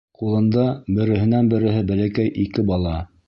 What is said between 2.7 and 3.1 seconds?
бала.